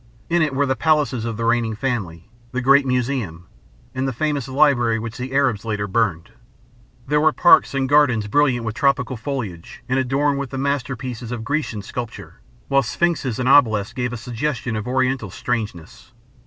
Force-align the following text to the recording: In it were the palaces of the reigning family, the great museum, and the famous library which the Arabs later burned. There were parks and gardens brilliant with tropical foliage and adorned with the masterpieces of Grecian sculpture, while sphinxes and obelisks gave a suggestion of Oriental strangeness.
In 0.31 0.41
it 0.41 0.55
were 0.55 0.65
the 0.65 0.75
palaces 0.75 1.25
of 1.25 1.37
the 1.37 1.45
reigning 1.45 1.75
family, 1.75 2.27
the 2.53 2.59
great 2.61 2.87
museum, 2.87 3.45
and 3.93 4.07
the 4.07 4.11
famous 4.11 4.47
library 4.47 4.97
which 4.97 5.19
the 5.19 5.31
Arabs 5.31 5.63
later 5.63 5.85
burned. 5.85 6.31
There 7.05 7.21
were 7.21 7.31
parks 7.31 7.75
and 7.75 7.87
gardens 7.87 8.25
brilliant 8.25 8.65
with 8.65 8.73
tropical 8.73 9.15
foliage 9.15 9.83
and 9.87 9.99
adorned 9.99 10.39
with 10.39 10.49
the 10.49 10.57
masterpieces 10.57 11.31
of 11.31 11.43
Grecian 11.43 11.83
sculpture, 11.83 12.39
while 12.67 12.81
sphinxes 12.81 13.37
and 13.37 13.47
obelisks 13.47 13.93
gave 13.93 14.11
a 14.11 14.17
suggestion 14.17 14.75
of 14.75 14.87
Oriental 14.87 15.29
strangeness. 15.29 16.13